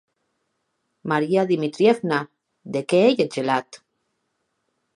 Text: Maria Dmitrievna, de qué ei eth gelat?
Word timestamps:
Maria 1.11 1.43
Dmitrievna, 1.51 2.19
de 2.77 2.83
qué 2.93 3.03
ei 3.09 3.21
eth 3.25 3.37
gelat? 3.37 3.81